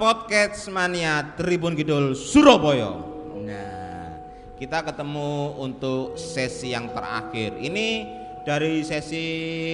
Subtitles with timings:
[0.00, 3.04] Podcast Mania Tribun Kidul Surabaya.
[3.36, 4.16] Nah,
[4.56, 7.60] kita ketemu untuk sesi yang terakhir.
[7.60, 8.08] Ini
[8.40, 9.20] dari sesi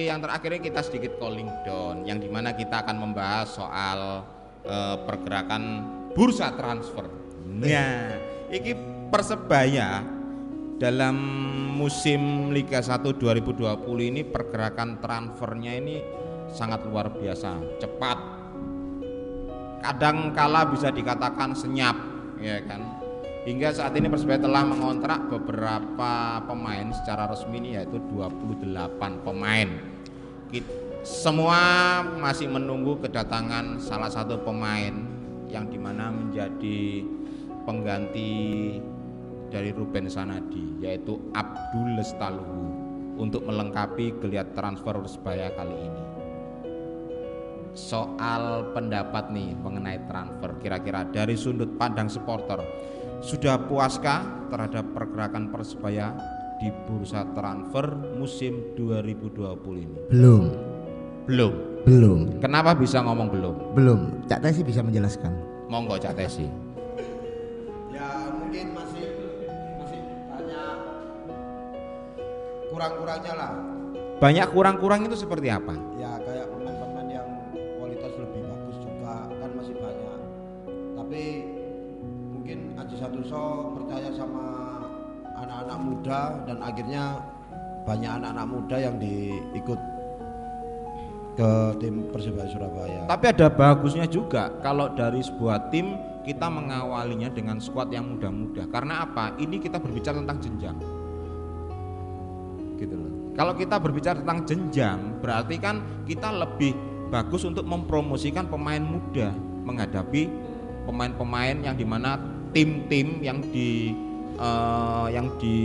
[0.03, 4.27] yang terakhir ini kita sedikit calling down, yang di mana kita akan membahas soal
[4.67, 5.63] eh, pergerakan
[6.11, 7.07] bursa transfer.
[7.47, 8.19] Nah,
[8.51, 8.75] ini
[9.07, 10.03] persebaya
[10.75, 11.15] dalam
[11.71, 13.63] musim Liga 1 2020
[14.11, 16.03] ini pergerakan transfernya ini
[16.51, 18.36] sangat luar biasa, cepat.
[19.87, 21.95] Kadang kala bisa dikatakan senyap,
[22.43, 22.83] ya kan.
[23.47, 28.67] Hingga saat ini Persebaya telah mengontrak beberapa pemain secara resmi ini yaitu 28
[29.23, 29.71] pemain.
[31.07, 34.91] Semua masih menunggu kedatangan salah satu pemain
[35.47, 37.07] yang di mana menjadi
[37.63, 38.35] pengganti
[39.47, 42.67] dari Ruben Sanadi yaitu Abdul Lestaluhu
[43.15, 46.06] untuk melengkapi geliat transfer Persebaya kali ini.
[47.77, 52.57] Soal pendapat nih mengenai transfer kira-kira dari sudut pandang supporter
[53.21, 56.09] sudah puaskah terhadap pergerakan Persebaya
[56.57, 57.85] di bursa transfer
[58.17, 59.37] musim 2020
[59.77, 59.97] ini?
[60.09, 60.43] Belum,
[61.29, 61.53] Belum.
[61.85, 63.55] belum, Kenapa bisa ngomong belum?
[63.77, 63.99] belum.
[64.25, 65.37] Cak Tesi bisa menjelaskan.
[65.69, 66.49] Monggo Cak Tesi.
[67.93, 69.05] ya mungkin masih
[69.77, 70.75] masih banyak
[72.67, 73.53] kurang-kurangnya lah
[74.17, 75.77] Banyak kurang-kurang itu seperti apa?
[75.95, 76.06] ya
[81.07, 81.39] tapi
[82.35, 84.43] mungkin Aji Santoso percaya sama
[85.39, 87.23] anak-anak muda dan akhirnya
[87.87, 89.79] banyak anak-anak muda yang diikut
[91.39, 95.95] ke tim Persebaya Surabaya Tapi ada bagusnya juga kalau dari sebuah tim
[96.27, 98.67] kita mengawalinya dengan skuad yang muda-muda.
[98.67, 99.31] Karena apa?
[99.39, 100.75] Ini kita berbicara tentang jenjang.
[102.75, 103.31] Gitu loh.
[103.31, 106.75] Kalau kita berbicara tentang jenjang, berarti kan kita lebih
[107.07, 109.31] bagus untuk mempromosikan pemain muda
[109.63, 110.46] menghadapi
[110.87, 112.15] pemain-pemain yang di mana
[112.55, 113.91] tim-tim yang di
[114.39, 115.57] eh, yang di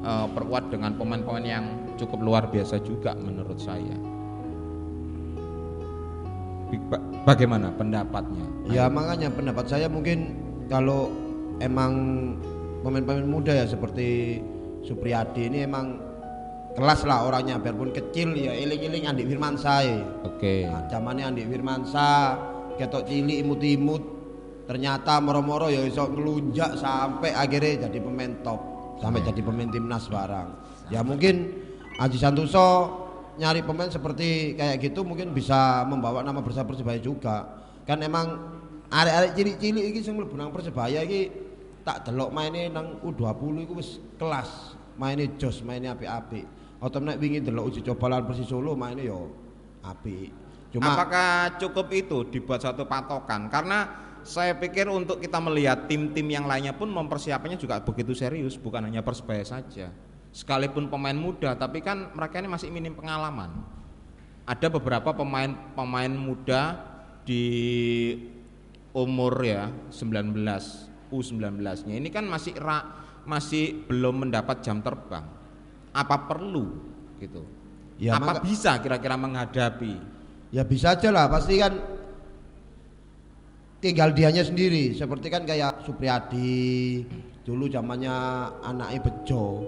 [0.00, 1.64] eh, perkuat dengan pemain-pemain yang
[1.98, 3.98] cukup luar biasa juga menurut saya.
[6.86, 8.46] Ba- Bagaimana pendapatnya?
[8.70, 10.38] Ya makanya pendapat saya mungkin
[10.70, 11.10] kalau
[11.58, 11.92] emang
[12.86, 14.40] pemain-pemain muda ya seperti
[14.80, 16.00] Supriyadi ini emang
[16.72, 19.82] kelas lah orangnya biarpun kecil ya iling-iling Andi Firmansyah.
[20.24, 20.64] Oke.
[20.64, 22.22] Nah, zamannya Andi Firmansyah
[22.80, 24.02] ketok cilik imut-imut
[24.64, 28.60] ternyata moro-moro ya iso ngelunjak sampai akhirnya jadi pemain top
[29.00, 30.48] sampai jadi pemain timnas barang.
[30.92, 31.66] Ya mungkin
[32.00, 32.68] Aji Santoso
[33.36, 37.60] nyari pemain seperti kayak gitu mungkin bisa membawa nama besar Persebaya juga.
[37.84, 38.36] Kan emang
[38.88, 41.32] arek-arek cilik-cilik iki sing mlebu nang Persebaya iki
[41.84, 44.76] tak delok maine nang U20 iku wis kelas.
[45.00, 46.44] Maine jos, maine apik-apik.
[46.84, 49.32] Otom nek wingi delok uji coba lawan Persis Solo maine yo
[49.84, 50.49] apik.
[50.70, 53.50] Cuma Apakah cukup itu dibuat satu patokan?
[53.50, 53.90] Karena
[54.22, 59.02] saya pikir untuk kita melihat tim-tim yang lainnya pun mempersiapkannya juga begitu serius, bukan hanya
[59.02, 59.90] Persebaya saja.
[60.30, 63.50] Sekalipun pemain muda, tapi kan mereka ini masih minim pengalaman.
[64.46, 66.78] Ada beberapa pemain-pemain muda
[67.26, 67.44] di
[68.94, 70.34] umur ya 19
[71.10, 72.82] U19-nya ini kan masih ra,
[73.26, 75.26] masih belum mendapat jam terbang.
[75.90, 76.78] Apa perlu
[77.18, 77.42] gitu?
[77.98, 80.19] Ya, Apa maka- bisa kira-kira menghadapi
[80.50, 81.78] Ya bisa aja lah, pasti kan
[83.78, 84.98] tinggal dianya sendiri.
[84.98, 87.02] Seperti kan kayak Supriyadi,
[87.46, 88.14] dulu zamannya
[88.66, 89.62] anaknya Bejo.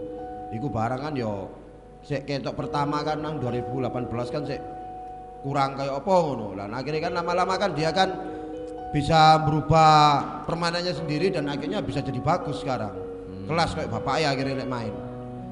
[0.53, 1.48] Iku barang kan yo
[2.03, 4.60] sik ketok pertama kan nang 2018 kan sik
[5.47, 6.48] kurang kayak apa ngono.
[6.59, 8.10] Lah akhirnya kan lama-lama kan dia kan
[8.93, 12.93] bisa berubah permainannya sendiri dan akhirnya bisa jadi bagus sekarang.
[13.49, 14.93] Kelas kayak bapak ya akhirnya main.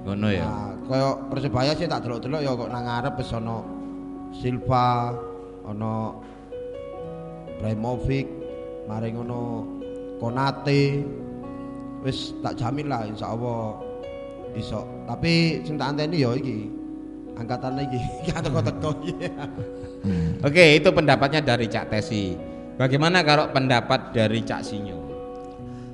[0.00, 3.79] ngono ya Nah, koyo Persebaya sih tak delok-delok ya kok nang ngarep wis ana
[4.30, 5.14] Silva,
[5.66, 6.14] ana
[7.58, 8.26] Ibrahimovic,
[8.88, 9.66] mari ngono
[10.20, 11.04] Konate.
[12.00, 13.76] Wis tak jamin lah insyaallah
[14.56, 14.84] iso.
[15.04, 16.68] Tapi sing tak anteni ya iki.
[17.36, 18.00] Angkatan iki
[18.44, 19.32] teko-teko iya.
[20.40, 22.32] Oke, itu pendapatnya dari Cak Tesi.
[22.80, 24.96] Bagaimana kalau pendapat dari Cak Sinyo?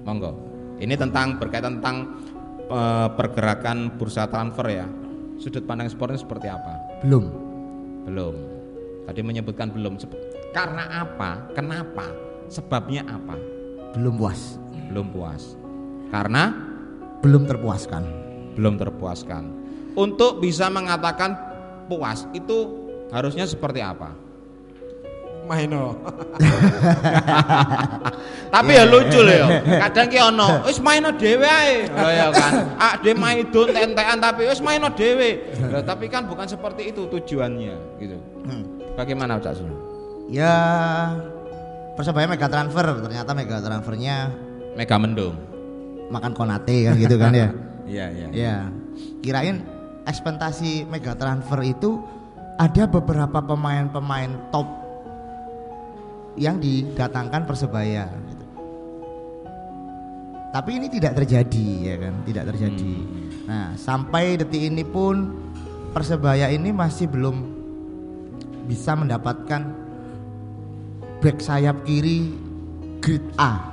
[0.07, 0.31] Monggo.
[0.79, 2.23] Ini tentang berkaitan tentang
[2.71, 4.87] eh, pergerakan bursa transfer ya.
[5.43, 7.03] Sudut pandang sportnya seperti apa?
[7.03, 7.46] Belum.
[8.07, 8.35] Belum.
[9.05, 9.99] Tadi menyebutkan belum.
[10.55, 11.51] Karena apa?
[11.53, 12.07] Kenapa?
[12.47, 13.35] Sebabnya apa?
[13.99, 14.57] Belum puas.
[14.89, 15.59] Belum puas.
[16.15, 16.55] Karena
[17.21, 18.05] Belum terpuaskan.
[18.57, 19.45] belum terpuaskan.
[19.99, 21.37] Untuk bisa mengatakan
[21.91, 22.73] puas itu
[23.13, 24.17] harusnya seperti apa?
[25.47, 25.95] Maino.
[28.55, 29.47] Tapi ya lucu loh ya.
[29.89, 31.87] Kadang ki ono, wis maino dhewe ae.
[31.87, 32.53] Lho ya kan.
[32.79, 35.47] Ah, dhe main don entekan tapi wis maino dhewe.
[35.71, 38.17] Lah tapi kan bukan seperti itu tujuannya gitu.
[38.97, 39.71] Bagaimana Cak Sun?
[40.33, 40.55] Ya
[41.97, 44.29] Persebaya mega transfer, ternyata mega transfernya
[44.77, 45.33] Mega Mendung.
[46.07, 47.49] makan konate kan gitu kan ya.
[47.87, 48.27] Iya, iya.
[48.35, 48.57] Ya,
[49.23, 49.63] kirain
[50.11, 52.03] ekspektasi mega transfer itu
[52.59, 54.67] ada beberapa pemain-pemain top
[56.37, 58.09] yang didatangkan persebaya.
[58.29, 58.45] gitu.
[60.53, 62.95] Tapi ini tidak terjadi ya kan, tidak terjadi.
[63.45, 65.37] Nah, sampai detik ini pun
[65.93, 67.37] persebaya ini masih belum
[68.65, 69.69] bisa mendapatkan
[71.21, 72.33] back sayap kiri
[73.05, 73.73] grade A.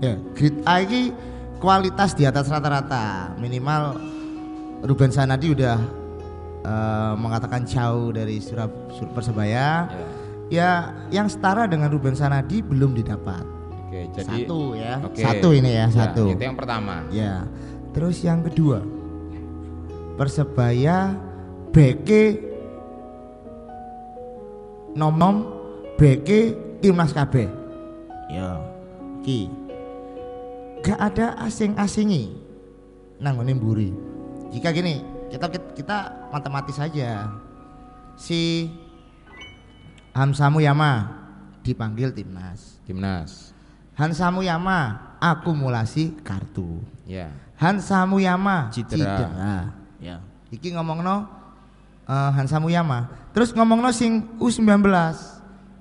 [0.00, 1.12] Ya, grade A ini
[1.56, 3.36] kualitas di atas rata-rata.
[3.40, 3.96] Minimal
[4.84, 5.76] Ruben Sanadi udah
[6.64, 9.88] eh, mengatakan jauh dari Surab Sur Persebaya.
[9.88, 10.19] Ya.
[10.50, 13.46] Ya, yang setara dengan Ruben Sanadi belum didapat.
[13.86, 15.22] Oke, jadi satu ya, Oke.
[15.22, 16.34] satu ini ya, satu.
[16.34, 17.06] itu yang pertama.
[17.10, 17.46] Ya,
[17.94, 18.82] terus yang kedua
[20.14, 21.14] Persebaya
[21.74, 22.10] BK
[24.98, 25.36] nom nom
[25.96, 27.46] BK timnas KB.
[28.30, 28.58] Ya,
[29.22, 29.50] ki.
[30.82, 32.34] Gak ada asing-asingi
[33.20, 33.90] nanggone mburi.
[34.50, 35.98] Jika gini, kita kita
[36.34, 37.30] matematis saja.
[38.18, 38.68] Si
[40.14, 41.20] Hamsa Muyama
[41.62, 42.80] dipanggil timnas.
[42.86, 43.54] Timnas.
[43.94, 46.80] Hansa Muyama akumulasi kartu.
[47.04, 47.30] Ya.
[47.60, 48.96] Hansa Muyama Cedera.
[49.20, 49.54] cedera.
[50.00, 50.16] Ya.
[50.48, 51.28] Iki ngomongno
[52.08, 53.12] eh, Hansa Muyama.
[53.30, 54.88] Terus ngomongno sing U19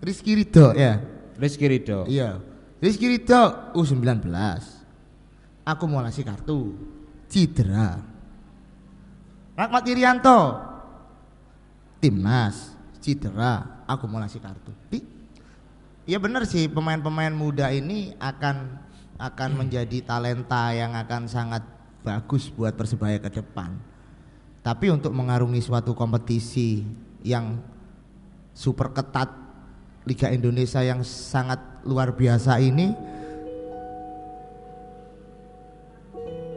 [0.03, 0.99] Rizky Ridho ya.
[1.39, 2.05] Rizky Ridho.
[2.05, 2.37] Iya.
[2.83, 4.27] Rizky Ridho U19.
[5.63, 6.75] Akumulasi kartu.
[7.31, 7.97] Cedera.
[9.59, 10.39] Rahmat Irianto
[11.99, 14.71] timnas cedera akumulasi kartu.
[14.91, 14.99] Di,
[16.05, 18.87] ya benar sih pemain-pemain muda ini akan
[19.19, 21.63] akan menjadi talenta yang akan sangat
[22.03, 23.75] bagus buat persebaya ke depan.
[24.63, 26.83] Tapi untuk mengarungi suatu kompetisi
[27.23, 27.59] yang
[28.55, 29.31] super ketat
[30.07, 32.95] Liga Indonesia yang sangat luar biasa ini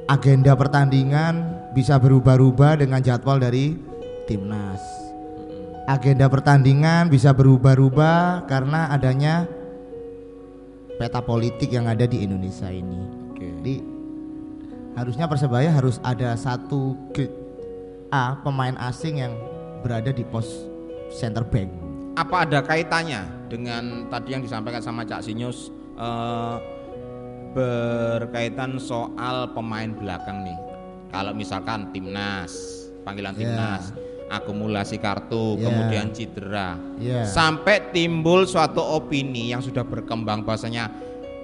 [0.06, 3.74] agenda pertandingan bisa berubah-ubah dengan jadwal dari
[4.28, 5.01] timnas.
[5.82, 9.50] Agenda pertandingan bisa berubah-ubah karena adanya
[10.94, 13.02] peta politik yang ada di Indonesia ini.
[13.34, 13.46] Oke.
[13.58, 13.76] Jadi
[14.94, 16.94] harusnya Persebaya harus ada satu
[18.12, 19.34] A pemain asing yang
[19.82, 20.46] berada di pos
[21.10, 21.66] center back.
[22.14, 26.56] Apa ada kaitannya dengan tadi yang disampaikan sama Cak Sinyus eh,
[27.56, 30.58] berkaitan soal pemain belakang nih?
[31.08, 32.52] Kalau misalkan timnas,
[33.02, 33.40] panggilan Ya.
[33.48, 33.96] timnas,
[34.32, 35.68] akumulasi kartu, Ya.
[35.68, 37.28] kemudian cedera, Ya.
[37.28, 40.88] sampai timbul suatu opini yang sudah berkembang bahasanya,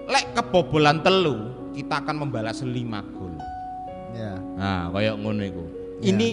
[0.09, 3.37] lek kebobolan telu, kita akan membalas 5 gol.
[4.17, 4.41] Ya.
[4.57, 5.65] Nah, kayak ngono iku.
[6.01, 6.17] Ya.
[6.17, 6.29] Ini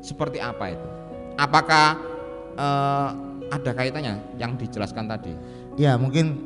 [0.00, 0.88] seperti apa itu?
[1.34, 1.98] Apakah
[2.58, 3.08] eh,
[3.48, 5.32] ada kaitannya yang dijelaskan tadi?
[5.78, 6.38] Ya mungkin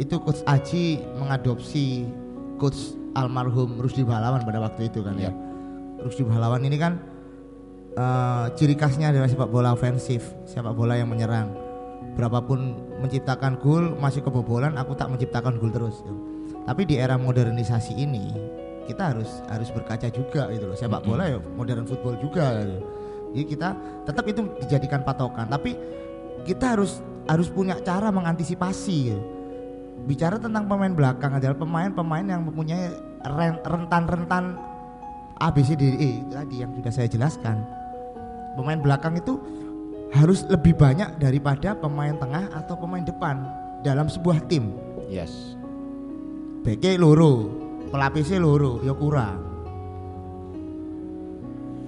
[0.00, 2.08] itu coach Aji mengadopsi
[2.56, 5.28] coach almarhum Rusdi Pahlawan pada waktu itu kan ya.
[5.28, 5.32] Ya.
[6.00, 6.96] Rusdi Pahlawan ini kan
[8.00, 11.52] eh, ciri khasnya adalah sepak bola ofensif, sepak bola yang menyerang.
[12.16, 16.00] Berapapun menciptakan gol masih kebobolan, aku tak menciptakan gol terus.
[16.64, 18.32] Tapi di era modernisasi ini
[18.88, 20.76] kita harus harus berkaca juga gitu loh.
[20.76, 22.64] Sepak bola ya modern football juga.
[22.64, 22.78] Gitu.
[23.30, 23.68] Jadi kita
[24.02, 25.78] tetap itu dijadikan patokan, tapi
[26.42, 26.98] kita harus
[27.30, 28.96] harus punya cara mengantisipasi.
[29.14, 29.22] gitu.
[30.08, 32.88] Bicara tentang pemain belakang adalah pemain-pemain yang mempunyai
[33.20, 34.56] ren- rentan-rentan
[35.40, 37.79] ABCDE tadi yang sudah saya jelaskan.
[38.58, 39.38] Pemain belakang itu
[40.10, 43.46] harus lebih banyak daripada pemain tengah atau pemain depan
[43.86, 44.74] dalam sebuah tim.
[45.06, 45.54] Yes.
[46.66, 47.48] Beke loro,
[47.88, 49.38] pelapisnya loro, ya kurang.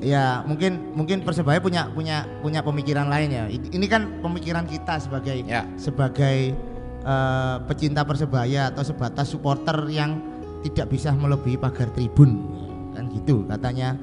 [0.02, 3.44] Ya mungkin mungkin persebaya punya punya punya pemikiran lain ya.
[3.46, 5.62] Ini kan pemikiran kita sebagai Ya.
[5.78, 6.54] sebagai
[7.02, 10.18] eh, pecinta persebaya atau sebatas supporter yang
[10.66, 12.46] tidak bisa melebihi pagar tribun
[12.94, 13.98] kan gitu katanya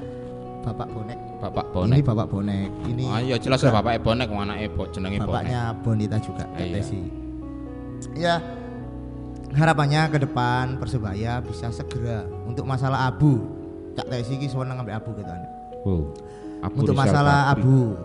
[0.63, 1.28] Bapak Bonek.
[1.39, 1.99] Bapak Ini bonek.
[2.03, 2.67] Bapak Bonek.
[2.83, 5.27] Ini Ah, ya jelas lah bapak bonek, mana ebo jenenge bonek.
[5.31, 6.83] bapaknya Bonita juga Kak Iya.
[8.15, 8.35] Ya
[9.55, 13.39] harapannya ke depan persebaya bisa segera untuk masalah abu.
[13.97, 15.41] Cak Desi ini seneng ngambil abu gitu kan.
[15.83, 16.01] Wow.
[16.59, 17.95] Abdul Untuk masalah abu.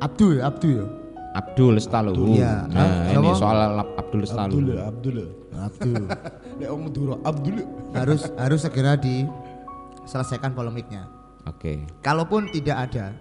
[0.00, 0.86] Abdul, Abdul ya.
[1.30, 2.34] Abdul Staluhu.
[2.34, 2.66] Iya.
[2.74, 3.14] Nah, Hah?
[3.14, 3.58] ini soal
[3.94, 4.58] Abdul Staluhu.
[4.74, 5.18] Abdul.
[5.54, 6.02] Abdul.
[6.58, 7.56] Nek om Madura Abdul.
[7.94, 11.06] harus harus segera diselesaikan polemiknya.
[11.48, 11.84] Oke.
[12.04, 13.16] Kalaupun tidak ada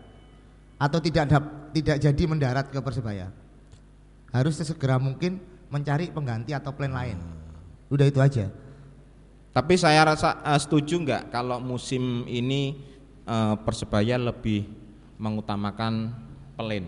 [0.79, 1.37] atau tidak ada,
[1.75, 3.31] tidak jadi mendarat ke Persebaya,
[4.31, 7.19] harus sesegera mungkin mencari pengganti atau plan lain.
[7.91, 8.49] Udah itu aja.
[9.49, 12.77] Tapi saya rasa eh, setuju nggak kalau musim ini
[13.25, 14.67] eh, Persebaya lebih
[15.19, 16.15] mengutamakan
[16.55, 16.87] pelin.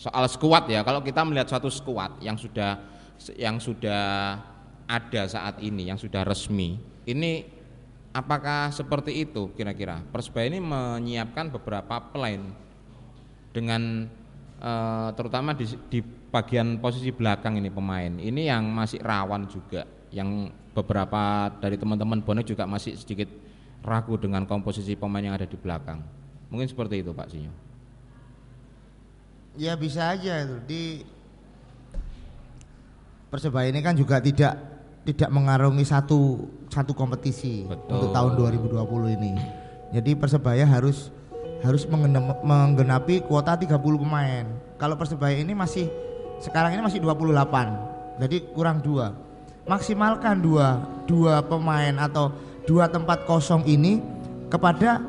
[0.00, 2.80] Soal skuad ya, kalau kita melihat suatu skuad yang sudah
[3.36, 4.40] yang sudah
[4.88, 7.59] ada saat ini, yang sudah resmi, ini
[8.10, 10.02] apakah seperti itu kira-kira?
[10.10, 12.50] Persebaya ini menyiapkan beberapa plan
[13.50, 14.06] dengan
[14.58, 16.00] eh, terutama di, di
[16.30, 18.10] bagian posisi belakang ini pemain.
[18.18, 23.26] Ini yang masih rawan juga, yang beberapa dari teman-teman bonek juga masih sedikit
[23.82, 25.98] ragu dengan komposisi pemain yang ada di belakang.
[26.50, 27.52] Mungkin seperti itu Pak Sinyo.
[29.58, 30.82] Ya bisa aja itu di
[33.30, 34.58] Persebaya ini kan juga tidak
[35.06, 37.98] tidak mengarungi satu satu kompetisi Betul.
[37.98, 39.32] untuk tahun 2020 ini.
[39.90, 41.10] Jadi Persebaya harus
[41.60, 41.84] harus
[42.46, 44.46] menggenapi kuota 30 pemain.
[44.78, 45.90] Kalau Persebaya ini masih
[46.40, 48.22] sekarang ini masih 28.
[48.22, 49.12] Jadi kurang dua.
[49.68, 52.32] Maksimalkan dua dua pemain atau
[52.64, 54.00] dua tempat kosong ini
[54.48, 55.02] kepada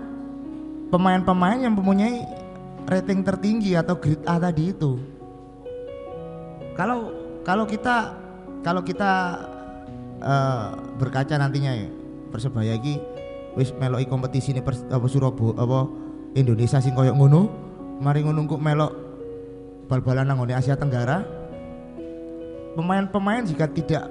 [0.92, 2.26] pemain-pemain yang mempunyai
[2.90, 5.00] rating tertinggi atau grade A tadi itu.
[6.76, 7.14] Kalau
[7.48, 8.16] kalau kita
[8.62, 9.42] kalau kita
[10.22, 10.68] eh,
[11.02, 11.90] berkaca nantinya ya
[12.32, 12.96] Persebaya iki
[13.60, 15.80] wis meloki kompetisi ini pers, apa Surabaya apa
[16.32, 17.52] Indonesia sing koyo ngono,
[18.00, 18.92] mari ngono kok melok
[19.92, 21.28] bal-balan nang Asia Tenggara.
[22.72, 24.08] Pemain-pemain jika tidak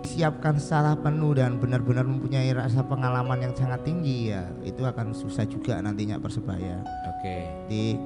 [0.00, 5.44] disiapkan secara penuh dan benar-benar mempunyai rasa pengalaman yang sangat tinggi ya itu akan susah
[5.44, 6.80] juga nantinya Persebaya.
[7.12, 7.44] Oke.
[7.68, 8.00] Di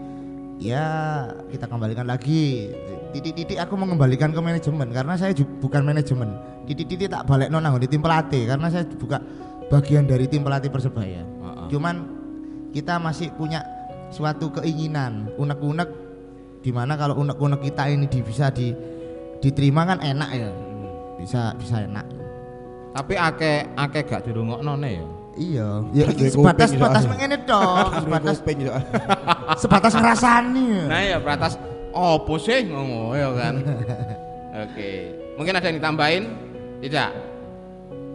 [0.59, 0.85] ya
[1.49, 2.73] kita kembalikan lagi.
[3.13, 6.33] Titik-titik aku mengembalikan ke manajemen karena saya ju- bukan manajemen.
[6.65, 9.21] Titik-titik tak balik nonang di tim pelatih karena saya buka
[9.69, 11.21] bagian dari tim pelatih persebaya.
[11.23, 11.67] Heeh.
[11.73, 11.95] cuman
[12.73, 13.61] kita masih punya
[14.09, 15.89] suatu keinginan unek-unek
[16.65, 18.73] di mana kalau unek-unek kita ini di- bisa di,
[19.41, 20.51] diterima kan enak ya.
[21.21, 22.07] Bisa bisa enak.
[22.93, 25.07] Tapi ake ake gak dirungokno ne ya.
[25.33, 25.69] iya.
[25.97, 28.37] Ya, sebatas sebatas mengene toh sebatas.
[29.55, 31.59] Sebatas ngerasani Nah ya beratas
[31.91, 33.55] opo sih ngono ya kan.
[34.65, 34.91] Oke.
[35.35, 36.25] Mungkin ada yang ditambahin?
[36.81, 37.11] Tidak.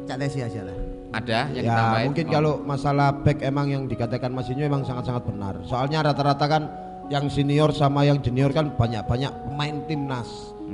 [0.04, 0.78] Cak Desi aja lah
[1.10, 2.06] Ada yang ya ditambahin?
[2.08, 2.32] mungkin Oh.
[2.32, 5.56] kalau masalah back emang yang dikatakan Mas Inyo emang sangat-sangat benar.
[5.64, 6.64] Soalnya rata-rata kan
[7.08, 10.28] yang senior sama yang junior kan banyak-banyak pemain timnas.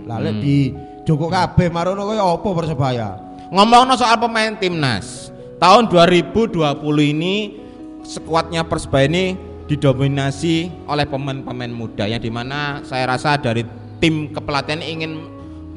[0.03, 0.41] Lalu Hmm.
[0.41, 0.57] di
[1.03, 3.09] Joko kabeh marono kaya apa Persebaya?
[3.49, 6.57] ngomong soal pemain timnas tahun 2020
[7.05, 7.53] ini
[8.01, 13.63] skuadnya Persebaya ini didominasi oleh pemain-pemain muda yang di mana saya rasa dari
[14.03, 15.23] tim kepelatihan ingin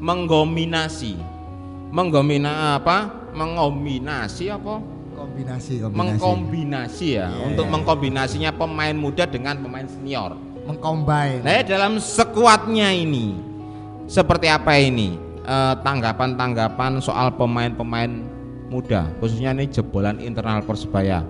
[0.03, 1.15] menggominasi.
[1.87, 3.31] Menggomina apa?
[3.31, 4.83] Mengombinasi apa?
[5.15, 5.97] Kombinasi kombinasi.
[5.97, 7.47] Mengkombinasi ya Iya.
[7.47, 10.35] untuk mengkombinasinya pemain muda dengan pemain senior.
[10.67, 11.41] Mengcombine.
[11.47, 13.39] Nah, dalam sekuatnya ini
[14.05, 15.15] seperti apa ini?
[15.47, 18.11] Eh, tanggapan-tanggapan soal pemain-pemain
[18.67, 21.23] muda, khususnya ini jebolan internal Persebaya.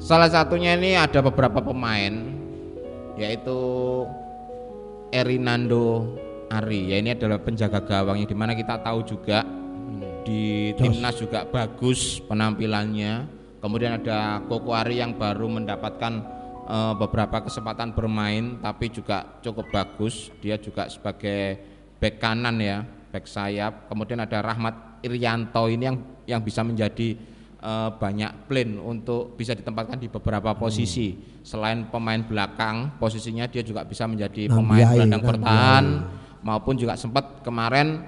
[0.00, 2.32] Salah satunya ini ada beberapa pemain
[3.20, 3.60] yaitu
[5.12, 6.16] Erinando
[6.48, 6.88] Ari.
[6.88, 9.44] Ya ini adalah penjaga gawang yang di mana kita tahu juga
[10.24, 13.28] di timnas juga bagus penampilannya.
[13.60, 16.12] Kemudian ada Koko Ari yang baru mendapatkan
[16.64, 20.32] eh, beberapa kesempatan bermain tapi juga cukup bagus.
[20.40, 21.60] Dia juga sebagai
[22.00, 23.92] back kanan ya, back sayap.
[23.92, 27.20] Kemudian ada Rahmat Irianto ini yang yang bisa menjadi
[27.60, 31.16] eh, banyak plan untuk bisa ditempatkan di beberapa posisi.
[31.40, 35.84] Selain pemain belakang, posisinya dia juga bisa menjadi Nang pemain biayi, gelandang bertahan
[36.40, 38.00] maupun juga sempat kemarin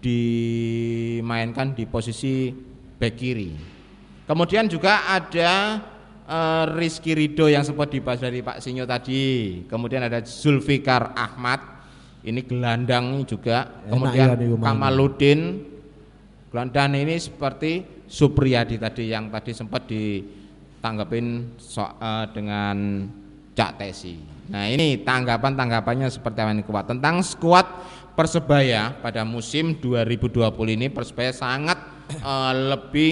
[0.00, 2.50] dimainkan di posisi
[2.98, 3.50] back kiri.
[4.26, 5.82] Kemudian juga ada
[6.26, 9.22] eh, Rizky Rido yang sempat dibahas dari Pak Sinyo tadi.
[9.66, 11.80] Kemudian ada Zulfikar Ahmad,
[12.22, 13.82] ini gelandang juga.
[13.86, 14.56] Enak Kemudian ya.
[14.60, 15.40] Kamaludin,
[16.50, 23.06] gelandang ini seperti Supriyadi tadi yang tadi sempat ditanggapin so, eh, dengan
[23.54, 24.18] Cak Tesi.
[24.50, 27.66] Nah ini tanggapan-tanggapannya seperti apa ini kuat tentang skuad
[28.18, 31.78] Persebaya pada musim 2020 ini Persebaya sangat
[32.10, 33.10] eh, lebih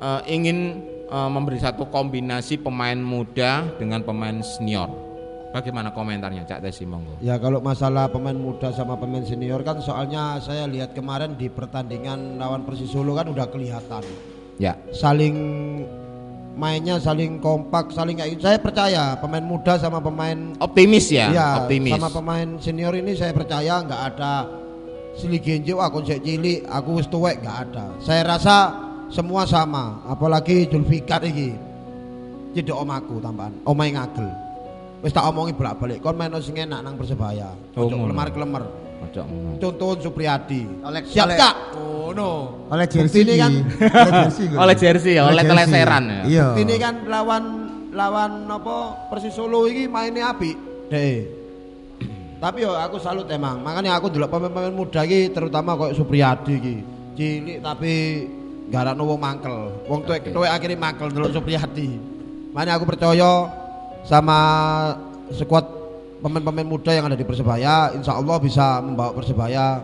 [0.00, 0.80] eh, ingin
[1.12, 5.11] eh, memberi satu kombinasi pemain muda dengan pemain senior.
[5.52, 7.20] Bagaimana komentarnya Cak Tesi monggo?
[7.20, 12.40] Ya kalau masalah pemain muda sama pemain senior kan soalnya saya lihat kemarin di pertandingan
[12.40, 14.00] lawan Persis Solo kan udah kelihatan
[14.56, 15.36] Ya, saling
[16.56, 18.48] mainnya saling kompak saling kayak gitu.
[18.48, 21.92] Saya percaya pemain muda sama pemain optimis ya, Iya, optimis.
[21.96, 24.48] sama pemain senior ini saya percaya nggak ada
[25.12, 27.86] silih genjo aku sik cilik aku wis tuwek nggak ada.
[28.00, 28.56] Saya rasa
[29.12, 31.52] semua sama, apalagi Julfikar iki.
[32.52, 34.28] Cedok om aku tambahan, omai ngagel.
[35.02, 37.50] Wis tak omongi bolak-balik, kon main sing enak nang Persebaya.
[37.74, 38.14] Ojo ngono.
[38.14, 38.62] kelemar-kelemar.
[39.02, 39.58] Ojo ngono.
[39.58, 40.62] Contoh Supriyadi.
[40.86, 41.74] Oleh- Siap?
[41.74, 42.30] Oh no.
[42.70, 44.58] oleh jersey ini kan- oleh jersey gue.
[44.62, 46.22] Oleh jersey ya, oleh teleseran ya.
[46.30, 47.44] iya Ini kan lawan
[47.90, 48.76] lawan apa
[49.10, 50.54] Persis Solo iki mainnya api.
[50.86, 51.26] Deh.
[52.38, 53.58] Tapi yo aku salut emang.
[53.58, 56.76] Makanya aku dulu pemain-pemain muda iki terutama kayak Supriyadi iki.
[57.18, 57.92] Cilik tapi
[58.70, 59.82] garakno wong mangkel.
[59.86, 60.30] Wong tuwek Oke.
[60.30, 61.90] tuwek akhirnya mangkel dulu Supriyadi.
[62.54, 63.30] Makanya aku percaya
[64.02, 64.38] sama
[65.30, 65.64] skuad
[66.22, 69.82] pemain-pemain muda yang ada di Persebaya, insya Allah bisa membawa Persebaya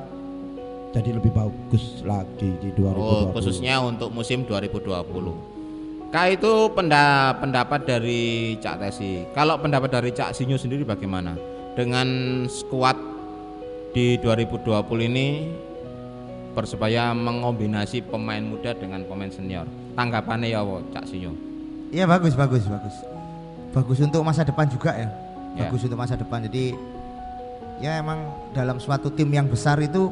[0.94, 2.96] jadi lebih bagus lagi di 2020.
[2.96, 5.58] Oh, khususnya untuk musim 2020.
[6.08, 9.28] Kak itu penda- pendapat dari Cak Tesi.
[9.36, 11.36] Kalau pendapat dari Cak Sinyo sendiri bagaimana?
[11.76, 12.08] Dengan
[12.48, 12.96] skuad
[13.92, 15.28] di 2020 ini
[16.48, 19.68] Persebaya mengombinasi pemain muda dengan pemain senior.
[19.94, 21.30] Tanggapannya ya apa, Cak Sinyo?
[21.92, 23.17] Iya bagus bagus bagus.
[23.78, 25.06] Bagus untuk masa depan juga ya.
[25.54, 25.70] Ya.
[25.70, 26.42] Bagus untuk masa depan.
[26.50, 26.74] Jadi
[27.78, 30.10] ya emang dalam suatu tim yang besar itu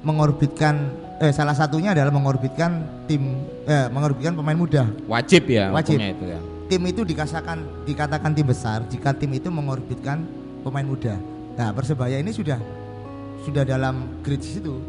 [0.00, 4.88] mengorbitkan eh salah satunya adalah mengorbitkan tim eh mengorbitkan pemain muda.
[5.04, 6.00] Wajib ya Wajib.
[6.00, 6.40] itu ya.
[6.72, 10.24] Tim itu dikatakan dikatakan tim besar jika tim itu mengorbitkan
[10.64, 11.20] pemain muda.
[11.60, 12.56] Nah, Persebaya ini sudah
[13.44, 14.80] sudah dalam grade situ.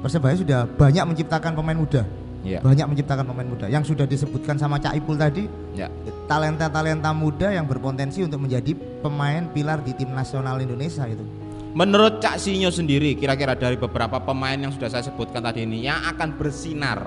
[0.00, 2.08] Persebaya sudah banyak menciptakan pemain muda.
[2.40, 2.64] Iya.
[2.64, 5.44] Banyak menciptakan pemain muda yang sudah disebutkan sama Cak Ipul tadi
[5.76, 5.92] Ya.
[6.24, 8.72] talenta-talenta muda yang berpotensi untuk menjadi
[9.04, 11.22] pemain pilar di tim nasional Indonesia itu.
[11.70, 16.02] Menurut Cak Sinyo sendiri, kira-kira dari beberapa pemain yang sudah saya sebutkan tadi ini yang
[16.02, 17.06] akan bersinar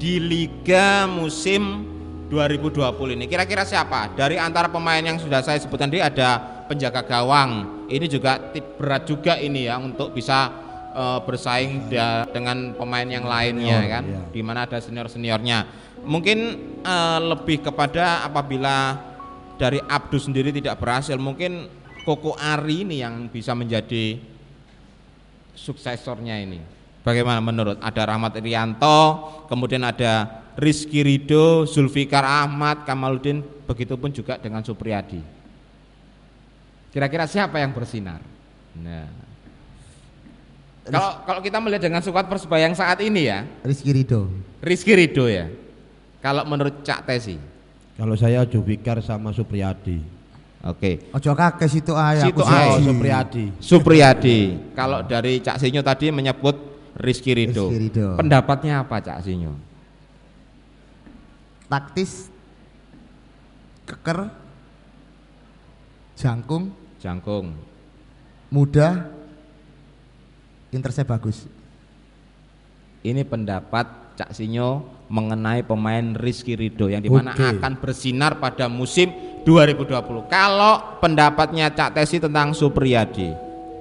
[0.00, 1.86] di Liga musim
[2.26, 4.10] 2020 ini, kira-kira siapa?
[4.18, 7.84] Dari antara pemain yang sudah saya sebutkan tadi ada penjaga gawang.
[7.86, 8.40] Ini juga
[8.80, 10.50] berat juga ini ya untuk bisa
[10.94, 14.20] eh, bersaing da- dengan pemain yang lainnya Senior, kan, iya.
[14.30, 15.58] di mana ada senior-seniornya.
[16.06, 16.38] Mungkin
[16.80, 18.96] eh, lebih kepada apabila
[19.58, 21.66] dari Abdus sendiri tidak berhasil, mungkin
[22.04, 24.20] Koko Ari ini yang bisa menjadi
[25.56, 26.60] suksesornya ini.
[27.00, 27.80] Bagaimana menurut?
[27.80, 29.00] Ada Rahmat Irianto,
[29.48, 35.20] kemudian ada Rizky Rido, Zulfikar Ahmad, Kamaluddin, begitupun juga dengan Supriyadi.
[36.92, 38.22] Kira-kira siapa yang bersinar?
[38.78, 39.08] Nah,
[40.84, 44.28] kalau kalau kita melihat dengan skuad Persebaya yang saat ini ya, Rizky Rido.
[44.60, 45.48] Rizky Rido ya.
[46.20, 47.36] Kalau menurut Cak Tesi,
[47.94, 50.00] Kalau saya Jubikar sama Supriyadi.
[50.64, 51.12] oke.
[51.12, 52.24] Ojo kakek situ aja.
[52.24, 52.68] Situ ae.
[52.68, 52.80] Oh.
[52.80, 53.44] Supriyadi.
[53.60, 54.38] Supriyadi.
[54.72, 56.56] Kalau dari Cak Sinyo tadi menyebut
[56.96, 57.68] Rizky Rido.
[57.68, 58.16] Rizky Ridho.
[58.16, 59.52] Pendapatnya apa Cak Sinyo?
[61.64, 62.28] Taktis,
[63.84, 64.30] keker,
[66.14, 66.70] jangkung,
[67.02, 67.52] Jangkung.
[68.48, 69.10] muda,
[70.74, 71.46] intercept bagus.
[73.04, 77.58] Ini pendapat Cak Sinyo mengenai pemain Rizky Rido yang di mana Oke.
[77.58, 79.12] akan bersinar pada musim
[79.44, 80.30] 2020.
[80.32, 83.30] Kalau pendapatnya Cak Tesi tentang Supriyadi,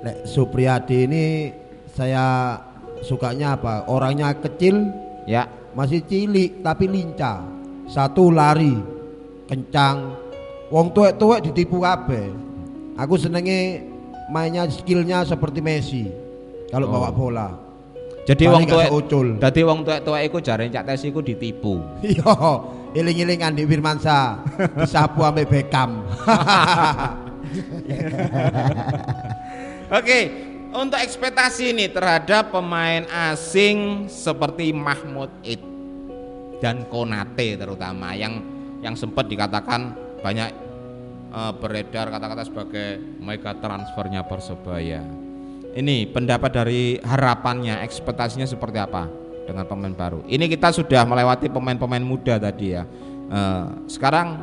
[0.03, 1.23] Lek Supriyadi ini
[1.95, 2.57] saya
[3.05, 3.87] sukanya apa?
[3.87, 4.91] Orangnya kecil,
[5.23, 7.41] ya masih cilik tapi lincah.
[7.87, 8.75] Satu lari
[9.47, 10.19] kencang.
[10.73, 12.33] Wong tuwek-tuwek ditipu kabeh.
[12.97, 13.85] Aku senenge
[14.33, 16.22] mainnya skillnya seperti Messi
[16.73, 16.93] kalau Oh.
[16.97, 17.47] bawa bola.
[18.25, 19.27] jadi wong tuwek, seucul.
[19.37, 21.77] dadi wong tuwek-tuwek iku jarene Cak Tesi iku ditipu.
[22.01, 22.33] Iya,
[22.97, 24.41] iling-iling Andi Firmansyah
[24.81, 26.01] disapu ambek Beckham.
[29.93, 30.19] Oke,
[30.73, 35.61] untuk ekspektasi ini terhadap pemain asing seperti Mahmud Id
[36.57, 38.41] dan Konate terutama yang
[38.81, 40.49] yang sempat dikatakan banyak
[41.29, 42.87] eh, beredar kata-kata sebagai
[43.19, 45.03] mega transfernya Persebaya.
[45.73, 49.09] Ini pendapat dari harapannya, ekspektasinya seperti apa
[49.49, 50.21] dengan pemain baru.
[50.29, 52.85] Ini kita sudah melewati pemain-pemain muda tadi ya.
[53.33, 54.37] Eh, sekarang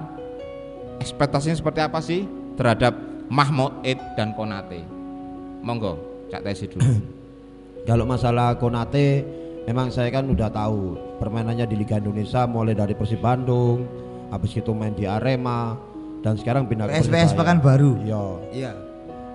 [0.98, 2.26] ekspektasinya seperti apa sih
[2.58, 2.98] terhadap
[3.30, 4.82] Mahmud Id dan Konate?
[5.62, 6.82] Monggo, Cak Tesi dulu.
[7.88, 9.22] Kalau masalah Konate
[9.70, 13.86] memang saya kan udah tahu permainannya di Liga Indonesia mulai dari Persib Bandung,
[14.34, 15.78] habis itu main di Arema
[16.26, 17.38] dan sekarang pindah ke PSPS Persebaya.
[17.38, 17.92] Pekanbaru.
[18.02, 18.24] Iya.
[18.50, 18.72] Iya.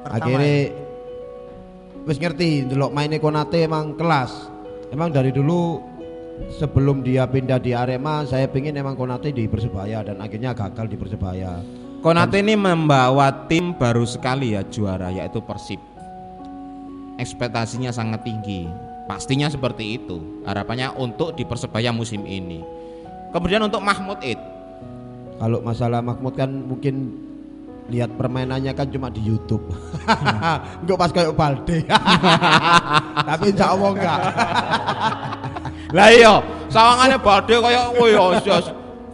[0.05, 0.84] Akhirnya
[2.05, 4.53] wis ngerti delok mainnya Konate emang kelas.
[4.93, 5.81] Emang dari dulu
[6.55, 10.97] sebelum dia pindah di Arema saya pingin emang Konate di Persebaya dan akhirnya gagal di
[10.97, 11.59] Persebaya.
[12.05, 15.81] Konate ini membawa tim baru sekali ya juara yaitu Persib.
[17.17, 18.69] Ekspektasinya sangat tinggi.
[19.09, 20.45] Pastinya seperti itu.
[20.45, 22.61] Harapannya untuk di Persebaya musim ini.
[23.33, 24.37] Kemudian untuk Mahmud Id,
[25.35, 27.24] Kalau masalah Mahmud kan mungkin
[27.85, 29.61] lihat permainannya kan cuma di YouTube.
[30.81, 31.77] Enggak pas kayak Balde.
[33.29, 34.19] Tapi insya Allah enggak.
[35.97, 36.33] Lah iya,
[36.67, 38.33] sawangannya Balde kaya koyo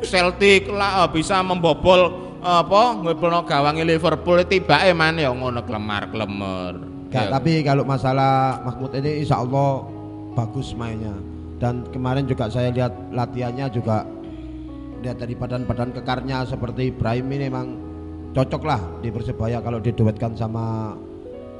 [0.01, 2.09] Celtic lah eh, bisa membobol
[2.41, 6.73] eh, apa ngebelno gawangi Liverpool tibake man ya ngono klemar-klemer.
[7.11, 7.29] Enggak, Ya.
[7.29, 9.83] tapi kalau masalah Mahmud ini insya Allah
[10.33, 11.13] bagus mainnya.
[11.59, 14.07] Dan kemarin juga saya lihat latihannya juga
[15.03, 17.67] lihat dari badan-badan kekarnya seperti Ibrahim ini memang
[18.31, 20.95] cocok lah di Persebaya kalau diduetkan sama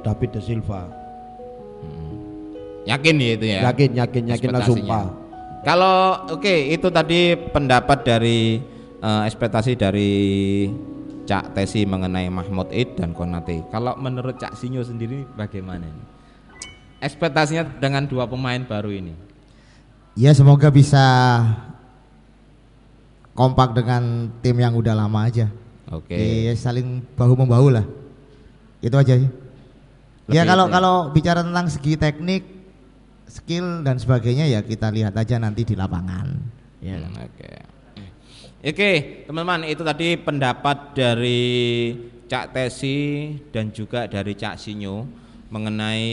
[0.02, 0.88] David De Silva.
[2.82, 3.60] Yakin ya itu ya?
[3.70, 5.04] Yakin, yakin, yakin lah sumpah.
[5.62, 8.58] Kalau oke itu tadi pendapat dari
[8.98, 10.10] eh, ekspektasi dari
[11.22, 13.62] Cak Tesi mengenai Mahmud Id dan Konate.
[13.70, 16.04] Kalau menurut Cak Sinyo sendiri bagaimana ini?
[16.98, 19.14] Ekspektasinya dengan dua pemain baru ini.
[20.18, 21.02] Ya semoga bisa
[23.38, 25.46] kompak dengan tim yang udah lama aja.
[25.92, 26.16] Oke.
[26.16, 27.84] Ya, saling bahu membahu lah.
[28.80, 29.28] Itu aja sih.
[30.32, 30.74] ya Lebih kalau itu ya.
[30.74, 32.42] kalau bicara tentang segi teknik,
[33.28, 36.32] skill dan sebagainya ya kita lihat aja nanti di lapangan.
[36.80, 36.96] Ya.
[36.98, 37.50] Hmm, Oke.
[38.62, 38.90] Oke,
[39.26, 41.42] teman-teman, itu tadi pendapat dari
[42.30, 45.02] Cak Tesi dan juga dari Cak Sinyo
[45.50, 46.08] mengenai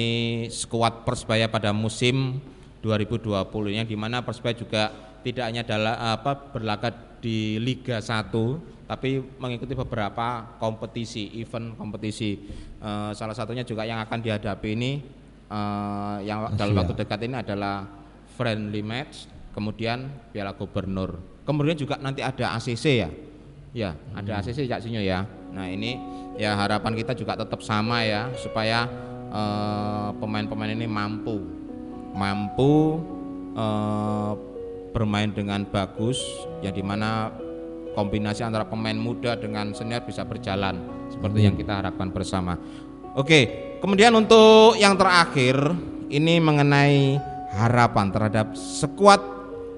[0.50, 2.42] skuad Persebaya pada musim
[2.82, 4.84] 2020 yang di mana Persebaya juga
[5.22, 6.90] tidak hanya dalam apa berlaga
[7.22, 12.42] di Liga 1 tapi mengikuti beberapa kompetisi, event kompetisi.
[12.82, 14.92] Eh, salah satunya juga yang akan dihadapi ini
[15.46, 16.80] eh, yang dalam Asia.
[16.82, 17.86] waktu dekat ini adalah
[18.34, 21.22] friendly match, kemudian Piala Gubernur.
[21.46, 23.10] Kemudian juga nanti ada ACC ya.
[23.70, 25.22] Ya, ada ACC Cak Sinyo ya.
[25.54, 26.02] Nah, ini
[26.42, 28.90] ya harapan kita juga tetap sama ya supaya
[29.30, 31.46] eh, pemain-pemain ini mampu
[32.18, 32.98] mampu
[33.54, 34.34] eh,
[34.90, 36.18] bermain dengan bagus
[36.66, 37.30] yang di mana
[38.00, 40.80] kombinasi antara pemain muda dengan senior bisa berjalan
[41.12, 42.56] seperti yang kita harapkan bersama.
[43.20, 45.60] Oke, kemudian untuk yang terakhir
[46.08, 47.20] ini mengenai
[47.60, 49.20] harapan terhadap skuad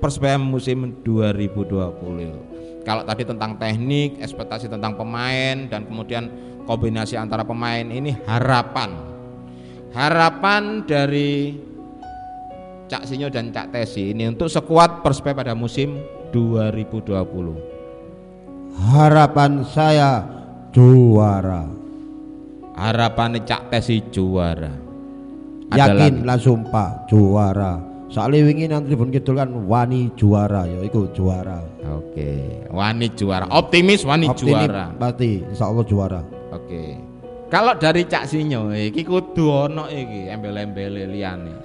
[0.02, 2.82] Persebaya musim 2020.
[2.82, 6.26] Kalau tadi tentang teknik, ekspektasi tentang pemain dan kemudian
[6.66, 8.98] kombinasi antara pemain ini harapan.
[9.94, 11.54] Harapan dari
[12.90, 16.02] Cak Sinyo dan Cak Tesi ini untuk skuad Persebaya pada musim
[16.34, 17.81] 2020.
[18.78, 20.24] Harapan saya
[20.72, 21.68] juara.
[22.76, 24.72] Harapan Cak Tesi juara.
[25.72, 27.80] Yakin lah sumpah juara.
[28.12, 31.64] Soalnya wingi nang Tribun Kidul kan wani juara ya iku juara.
[31.96, 33.48] Oke, wani juara.
[33.48, 34.92] Optimis wani Optimis juara.
[34.92, 36.20] Berarti insya Allah juara.
[36.52, 37.00] Oke.
[37.48, 41.54] Kalau dari Cak Sinyo iki kudu ono iki embel-embel liyane.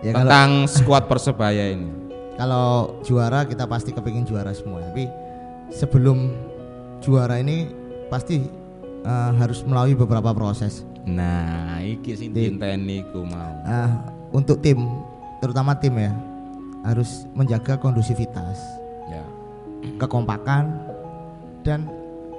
[0.00, 1.92] Ya, kalau- tentang skuad Persebaya ini.
[2.40, 4.80] Kalau juara kita pasti kepingin juara semua.
[4.80, 5.04] Tapi
[5.70, 6.34] sebelum
[7.00, 7.70] juara ini
[8.06, 8.44] pasti
[9.00, 10.84] eh, harus melalui beberapa proses.
[11.02, 13.54] Nah, iki sing Di- dinteni ku mau.
[13.64, 14.76] Ah, untuk tim,
[15.40, 16.12] terutama tim ya,
[16.84, 18.60] harus menjaga kondusivitas,
[19.08, 19.24] Ya.
[19.96, 20.76] kekompakan,
[21.64, 21.88] dan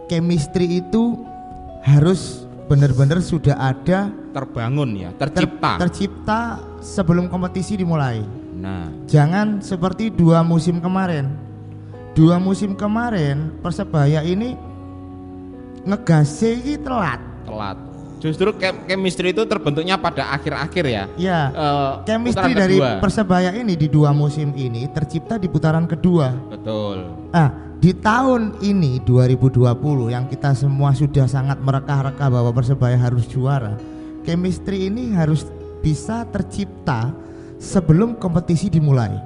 [0.05, 1.17] chemistry itu
[1.81, 5.71] harus benar-benar sudah ada Terbangun ya, ter- tercipta.
[5.81, 6.39] tercipta
[6.79, 8.21] sebelum kompetisi dimulai.
[8.53, 11.33] nah, Jangan seperti dua musim kemarin.
[12.11, 14.59] Dua musim kemarin Persebaya ini
[15.81, 17.19] ngegase ini telat.
[17.47, 17.77] telat.
[18.21, 21.03] Justru ke- chemistry itu terbentuknya pada akhir-akhir ya.
[21.17, 23.01] Ya, Eh, chemistry dari kedua.
[23.01, 26.29] Persebaya ini di dua musim ini tercipta di putaran kedua.
[26.53, 27.09] Betul.
[27.33, 27.49] Ah,
[27.81, 33.73] di tahun ini 2020 yang kita semua sudah sangat mereka-reka bahwa Persebaya harus juara.
[34.21, 35.49] Chemistry ini harus
[35.81, 37.09] bisa tercipta
[37.57, 39.17] sebelum kompetisi dimulai.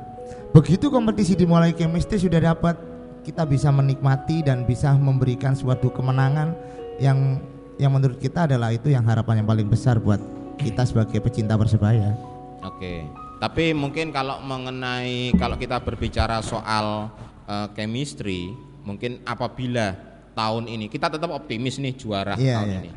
[0.55, 2.79] Begitu kompetisi dimulai, chemistry sudah dapat,
[3.27, 6.55] kita bisa menikmati dan bisa memberikan suatu kemenangan
[6.95, 7.43] yang
[7.75, 10.23] yang menurut kita adalah itu yang harapan yang paling besar buat
[10.55, 12.15] kita sebagai pecinta Persebaya.
[12.63, 13.03] Oke.
[13.35, 17.11] Tapi mungkin kalau mengenai kalau kita berbicara soal
[17.51, 18.55] eh, chemistry,
[18.87, 19.91] mungkin apabila
[20.39, 22.79] tahun ini kita tetap optimis nih juara Iya, tahun iya.
[22.79, 22.91] ini.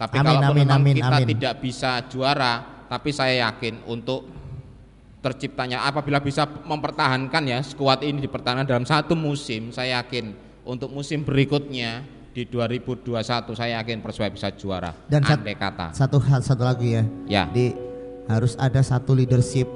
[0.00, 1.28] Tapi kalau memang amin, kita amin.
[1.28, 2.52] tidak bisa juara,
[2.88, 4.41] tapi saya yakin untuk
[5.22, 10.34] terciptanya apabila bisa mempertahankan ya skuad ini dipertahankan dalam satu musim, saya yakin
[10.66, 13.22] untuk musim berikutnya di 2021
[13.54, 14.90] saya yakin Persebaya bisa juara.
[15.06, 15.94] Dan andai kata.
[15.94, 17.04] Satu hal satu lagi ya.
[17.30, 17.44] Ya.
[17.46, 17.70] Di
[18.26, 19.70] harus ada satu leadership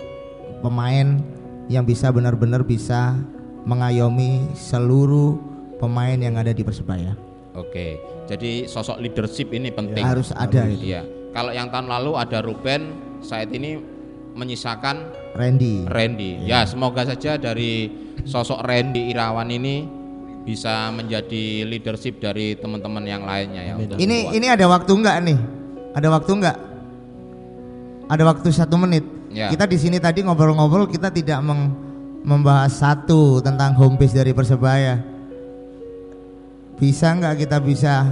[0.65, 1.23] pemain
[1.71, 3.15] yang bisa benar-benar bisa
[3.67, 5.39] mengayomi seluruh
[5.79, 7.15] pemain yang ada di Persebaya.
[7.57, 10.05] Oke, jadi sosok leadership ini penting.
[10.05, 10.69] Harus ada.
[10.69, 11.05] Iya.
[11.33, 13.77] Kalau yang tahun lalu ada Ruben, saat ini
[14.37, 15.85] menyisakan Randy.
[15.85, 16.31] Randy.
[16.49, 17.93] Ya, semoga saja dari
[18.25, 19.85] sosok Randy Irawan ini
[20.43, 23.75] bisa menjadi leadership dari teman-teman yang lainnya ya.
[23.77, 25.39] Ini membuat- ini ada waktu enggak nih?
[25.93, 26.57] Ada waktu enggak?
[28.07, 29.05] Ada waktu satu menit.
[29.35, 29.51] Ya.
[29.51, 31.75] Kita di sini tadi ngobrol-ngobrol kita tidak meng-
[32.23, 34.99] membahas satu tentang home base dari Persebaya.
[36.77, 38.05] Bisa nggak kita bisa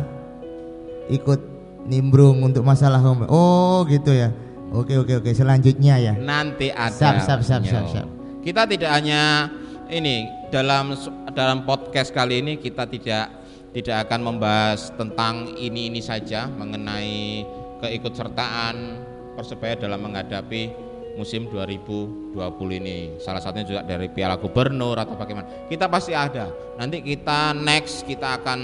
[1.06, 1.40] ikut
[1.86, 3.28] nimbrung untuk masalah home?
[3.28, 4.32] Oh gitu ya.
[4.74, 5.30] Oke oke oke.
[5.30, 6.12] Selanjutnya ya.
[6.18, 7.22] nanti ada.
[7.22, 7.62] Siap, Yo.
[7.62, 8.06] siap, siap.
[8.42, 9.46] Kita tidak hanya
[9.86, 10.98] ini dalam
[11.30, 13.30] dalam podcast kali ini kita tidak
[13.70, 17.46] tidak akan membahas tentang ini ini saja mengenai
[17.82, 20.70] keikutsertaan Persebaya dalam menghadapi
[21.18, 22.34] musim 2020
[22.78, 23.18] ini.
[23.18, 25.66] Salah satunya juga dari Piala Gubernur atau bagaimana.
[25.66, 26.50] Kita pasti ada.
[26.78, 28.60] Nanti kita next kita akan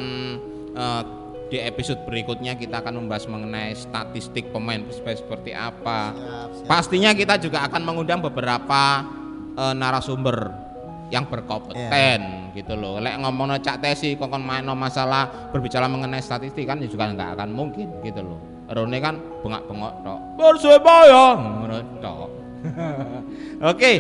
[0.75, 1.03] eh,
[1.50, 6.14] di episode berikutnya kita akan membahas mengenai statistik pemain Persebaya seperti apa.
[6.64, 9.02] Pastinya kita juga akan mengundang beberapa
[9.58, 10.70] eh, narasumber
[11.10, 13.02] yang berkompeten gitu loh.
[13.02, 17.90] Lek ngomong cak tesi kongkon main masalah berbicara mengenai statistik kan juga nggak akan mungkin
[18.06, 18.38] gitu loh.
[18.70, 20.20] Rone kan bengak-bengok tok.
[20.38, 22.30] Persebaya ngono tok.
[23.74, 23.92] Oke.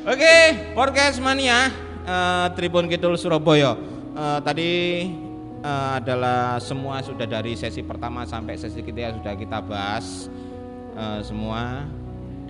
[0.00, 0.36] Oke,
[0.72, 1.68] podcast mania
[2.08, 3.76] eh, Tribun Kidul Surabaya.
[4.16, 4.70] Eh, tadi
[5.60, 10.28] eh, adalah semua sudah dari sesi pertama sampai sesi ketiga sudah kita bahas
[10.96, 11.84] eh, semua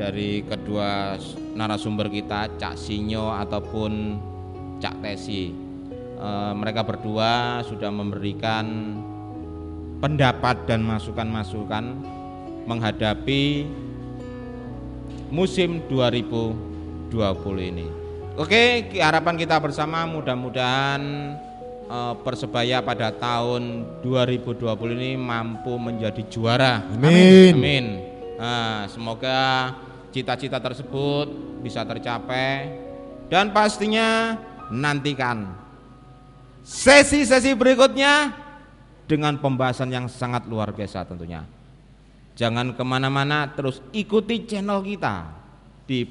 [0.00, 1.20] dari kedua
[1.52, 4.16] narasumber kita Cak Sinyo ataupun
[4.80, 5.52] Cak Tesi.
[6.20, 8.96] Eh, mereka berdua sudah memberikan
[10.00, 11.84] pendapat dan masukan-masukan
[12.64, 13.68] menghadapi
[15.28, 17.12] musim 2020
[17.60, 17.86] ini.
[18.40, 21.02] Oke, harapan kita bersama mudah-mudahan
[21.90, 26.86] eh, Persebaya pada tahun 2020 ini mampu menjadi juara.
[26.86, 27.58] Amin.
[27.58, 27.86] Amin.
[28.38, 29.74] Nah, semoga
[30.14, 31.28] cita-cita tersebut
[31.60, 32.72] bisa tercapai
[33.28, 34.38] dan pastinya
[34.70, 35.50] nantikan
[36.64, 38.32] sesi-sesi berikutnya
[39.04, 41.42] dengan pembahasan yang sangat luar biasa tentunya.
[42.38, 45.28] Jangan ke mana-mana, terus ikuti channel kita
[45.84, 46.06] di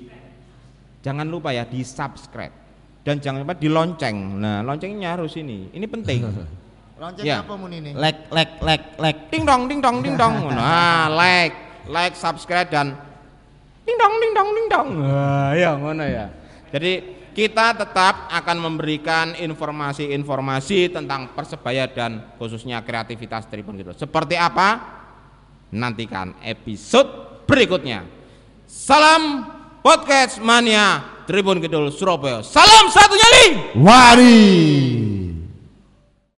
[1.00, 2.69] jangan lupa ya di subscribe
[3.10, 4.38] dan jangan lupa di lonceng.
[4.38, 6.30] Nah loncengnya harus ini, ini penting.
[7.02, 7.42] Loncengnya Ya.
[7.42, 7.98] apa mun ini?
[7.98, 9.20] Like like like like.
[9.34, 10.36] ding dong, ding dong, ding dong.
[10.54, 11.56] Nah like,
[11.90, 12.94] like, subscribe dan
[13.82, 14.88] ding dong, ding dong, ding dong.
[15.02, 16.30] Nah, ya ngono ya.
[16.70, 23.98] Jadi kita tetap akan memberikan informasi-informasi tentang persebaya dan khususnya kreativitas Tribun Kidul.
[23.98, 25.02] Seperti apa?
[25.74, 28.06] Nantikan episode berikutnya.
[28.70, 29.50] Salam
[29.82, 32.42] podcast mania Tribun Kidul Surabaya.
[32.42, 33.46] Salam satu nyali.
[33.78, 35.19] Wari.